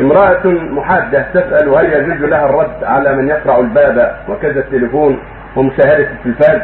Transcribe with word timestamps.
امرأة 0.00 0.46
محادة 0.46 1.26
تسأل 1.34 1.68
هل 1.68 1.92
يجوز 1.92 2.30
لها 2.30 2.46
الرد 2.46 2.84
على 2.84 3.16
من 3.16 3.28
يقرع 3.28 3.58
الباب 3.58 4.16
وكذا 4.28 4.60
التليفون 4.60 5.18
ومشاهدة 5.56 6.08
التلفاز؟ 6.10 6.60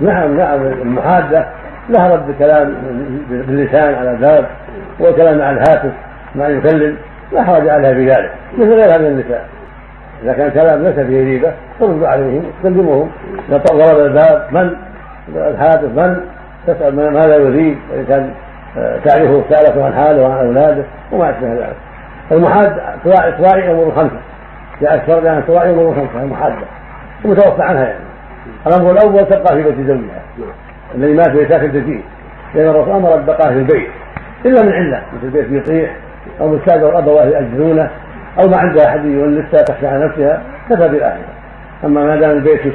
نعم 0.00 0.36
نعم 0.36 0.66
المحادة 0.66 1.46
لها 1.88 2.14
رد 2.14 2.34
كلام 2.38 2.74
باللسان 3.28 3.94
على 3.94 4.10
الباب 4.10 4.46
وكلام 5.00 5.42
على 5.42 5.56
الهاتف 5.56 5.92
ما 6.34 6.48
يكلم 6.48 6.96
لا 7.32 7.42
حرج 7.42 7.68
عليها 7.68 7.94
في 7.94 8.10
ذلك 8.10 8.30
مثل 8.58 8.70
غيرها 8.70 8.98
من 8.98 9.06
النساء. 9.06 9.48
إذا 10.22 10.32
كان 10.32 10.50
كلام 10.50 10.82
ليس 10.82 10.94
فيه 10.94 11.24
ريبة 11.24 11.52
ترد 11.80 12.04
عليهم 12.04 12.42
تكلمهم 12.60 13.10
ضرب 13.50 13.98
الباب 13.98 14.48
من؟ 14.50 14.70
الهاتف 15.36 15.84
من؟ 15.84 16.20
تسأل 16.66 16.96
ماذا 16.96 17.36
يريد 17.36 17.78
وان 17.92 18.04
كان 18.08 18.30
آه، 18.78 18.98
تعرفه 19.04 19.42
سالته 19.50 19.84
عن 19.84 19.94
حاله 19.94 20.22
وعن 20.22 20.46
أولاده 20.46 20.84
وما 21.12 21.30
أشبه 21.30 21.52
ذلك. 21.52 21.76
المحاد 22.32 22.76
تراعي 23.38 23.70
امور 23.70 23.92
خمسة. 23.96 24.20
جاء 24.80 24.94
الشرع 24.94 25.38
ان 25.38 25.42
تراعي 25.46 25.70
امور 25.70 25.94
خمسة 25.94 26.22
المحاده 26.22 26.56
ومتوفى 27.24 27.62
عنها 27.62 27.84
يعني. 27.84 28.04
الأمر 28.66 28.90
الأول 28.90 29.26
تبقى 29.26 29.56
في 29.56 29.62
بيت 29.62 29.86
زوجها. 29.86 30.22
الذي 30.94 31.12
مات 31.12 31.28
في 31.28 31.48
ساكن 31.48 31.70
فيه 31.70 32.00
لأن 32.54 32.68
الرسول 32.68 32.94
أمر 32.94 33.14
البقاء 33.14 33.52
في 33.52 33.58
البيت. 33.58 33.88
إلا 34.44 34.62
من 34.62 34.72
عله 34.72 35.02
مثل 35.16 35.26
البيت 35.26 35.46
يطيح 35.50 35.90
أو 36.40 36.48
مستاجر 36.48 36.88
الابواه 36.88 37.24
ياجرونه 37.24 37.90
أو 38.38 38.48
ما 38.48 38.56
عندها 38.56 38.88
أحد 38.88 39.04
يونسها 39.04 39.62
تخشى 39.62 39.86
على 39.86 40.04
نفسها 40.04 40.42
كفى 40.70 40.88
بالآخرة. 40.88 41.34
أما 41.84 42.04
ما 42.06 42.16
دام 42.16 42.30
البيت 42.30 42.60
في 42.60 42.70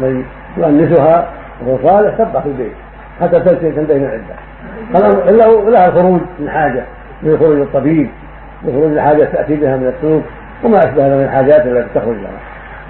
من 0.00 0.24
يؤنسها 0.56 1.28
وهو 1.66 1.78
صالح 1.82 2.14
تبقى 2.14 2.42
في 2.42 2.48
البيت. 2.48 2.72
حتى 3.20 3.40
تنتهي 3.40 3.98
من 3.98 4.04
العده 4.04 5.30
الا 5.30 5.70
لها 5.70 5.88
الخروج 5.88 6.20
من 6.38 6.50
حاجة 6.50 6.84
من 7.22 7.38
خروج 7.38 7.60
الطبيب 7.60 8.10
من 8.62 8.72
خروج 8.72 8.92
الحاجة 8.92 9.24
تأتي 9.24 9.56
بها 9.56 9.76
من 9.76 9.92
السوق 9.96 10.22
وما 10.64 10.78
أشبه 10.78 11.02
من 11.02 11.24
الحاجات 11.24 11.66
التي 11.66 11.88
تخرج 11.94 12.16
لها 12.16 12.40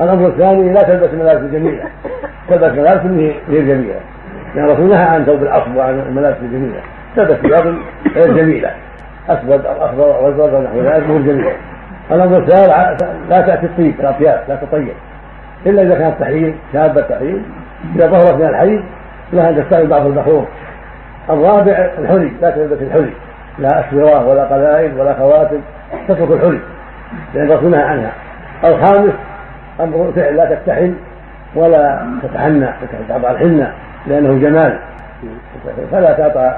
الأمر 0.00 0.28
الثاني 0.28 0.72
لا 0.72 0.82
تلبس 0.82 1.14
ملابس 1.14 1.50
جميله 1.52 1.84
تلبس 2.48 2.72
ملابس 2.72 3.00
غير 3.48 3.62
جميلة. 3.62 4.00
لأن 4.54 4.64
الرسول 4.64 4.88
نهى 4.88 5.04
عن 5.04 5.24
ثوب 5.24 5.42
العصب 5.42 5.76
وعن 5.76 6.00
الملابس 6.08 6.36
الجميلة. 6.42 6.80
تلبس 7.16 7.36
ثياب 7.36 7.74
غير 8.14 8.36
جميلة. 8.36 8.70
اسود 9.28 9.66
أو 9.66 9.84
اخضر 9.84 10.16
أو 10.16 10.28
ازرق 10.28 10.54
أو 10.54 10.62
نحو 10.62 10.80
ذلك 10.80 11.06
غير 11.08 11.18
جميلة. 11.18 11.52
الأمر 12.10 12.38
الثالث 12.38 13.02
لا 13.30 13.40
تأتي 13.40 13.66
الطيب 13.66 13.94
الأطياب 14.00 14.40
لا 14.48 14.54
تطيب. 14.54 14.94
إلا 15.66 15.82
إذا 15.82 15.94
كانت 15.94 16.20
تحريم 16.20 16.58
شابة 16.72 17.00
تحريم. 17.00 17.42
إذا 17.96 18.06
ظهرت 18.06 18.34
من 18.34 18.48
الحي 18.48 18.80
لها 19.32 19.50
أن 19.50 19.64
تستعمل 19.64 19.86
بعض 19.86 20.06
البخور 20.06 20.46
الرابع 21.30 21.90
الحلي 21.98 22.32
لا 22.40 22.50
تلبس 22.50 22.82
الحلي. 22.82 23.12
لا 23.58 23.88
اسوره 23.88 24.26
ولا 24.26 24.44
قلائد 24.44 24.98
ولا 24.98 25.14
خواتم 25.14 25.60
تترك 26.08 26.30
الحلي 26.30 26.60
لأن 27.34 27.50
الرسول 27.50 27.70
نهى 27.70 27.82
عنها. 27.82 28.12
الخامس 28.64 29.12
أمر 29.80 30.12
فعل 30.16 30.36
لا 30.36 30.54
تكتحل 30.54 30.94
ولا 31.54 32.06
تتحنى 32.22 32.68
تضع 33.08 33.30
الحنة 33.30 33.72
لأنه 34.06 34.38
جمال. 34.38 34.78
فلا 35.92 36.12
تعطى 36.12 36.56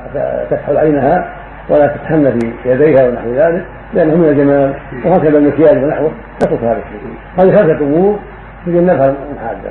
تكحل 0.50 0.76
عينها 0.76 1.28
ولا 1.68 1.86
تتحنى 1.86 2.32
في 2.32 2.52
يديها 2.64 3.08
ونحو 3.08 3.34
ذلك 3.34 3.64
لأنه 3.94 4.14
من 4.16 4.28
الجمال. 4.28 4.74
وهكذا 5.04 5.38
المكياج 5.38 5.84
ونحوه 5.84 6.10
تترك 6.40 6.62
هذا 6.62 6.78
الشيء. 6.78 7.14
هذه 7.38 7.56
خمسة 7.56 7.84
أمور 7.84 8.18
يجب 8.66 8.82
نفهم 8.82 9.14
المحادة 9.30 9.70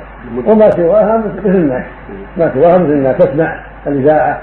وما 0.52 0.70
سواها 0.70 1.16
مثل 1.16 1.48
الناس 1.48 1.84
ما 2.36 2.50
سواها 2.54 2.78
مثل 2.78 2.92
الناس 2.92 3.16
تسمع 3.16 3.60
الإذاعة. 3.86 4.38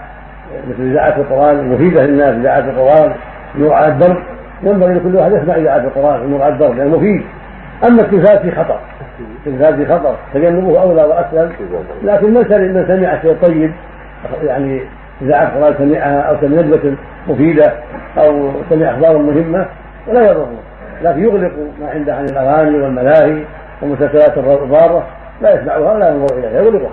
مثل 0.69 0.91
إذاعة 0.91 1.17
القرآن 1.17 1.59
المفيده 1.59 2.05
للناس 2.05 2.35
إذاعة 2.35 2.59
القرآن 2.59 3.11
نور 3.57 3.73
على 3.73 3.87
الدرب. 3.87 4.17
ينبغي 4.63 4.93
لكل 4.93 5.15
واحد 5.15 5.31
يسمع 5.31 5.55
إذاعة 5.55 5.77
القرآن 5.77 6.29
نور 6.29 6.41
على 6.41 6.53
الدرب 6.53 6.77
لأنه 6.77 6.97
مفيد. 6.97 7.21
أما 7.87 8.01
التلفاز 8.01 8.37
في 8.39 8.51
خطر 8.51 8.79
التلفاز 9.45 9.75
في 9.75 9.85
خطر 9.85 10.15
تجنبه 10.33 10.81
أولى 10.81 11.03
وأسلم. 11.03 11.51
لكن 12.03 12.27
من 12.27 12.73
من 12.73 12.85
سمع 12.87 13.21
شيء 13.21 13.35
طيب 13.41 13.71
يعني 14.43 14.81
اذا 15.21 15.43
القرآن 15.43 15.73
سمعها 15.77 16.21
أو 16.21 16.35
سمع 16.41 16.61
ندوه 16.61 16.95
مفيدة 17.27 17.73
أو 18.17 18.51
سمع 18.69 18.89
أخبار 18.89 19.17
مهمة 19.17 19.65
ولا 20.07 20.31
يضره. 20.31 20.49
لكن 21.03 21.23
يغلق 21.23 21.51
ما 21.81 21.89
عنده 21.89 22.15
عن 22.15 22.25
الأغاني 22.25 22.77
والملاهي 22.77 23.43
والمسلسلات 23.81 24.37
الضاره 24.37 25.03
لا 25.41 25.53
يسمعها 25.53 25.77
ولا 25.77 26.09
ينظر 26.09 26.37
اليها 26.37 26.61
يغلقها. 26.61 26.91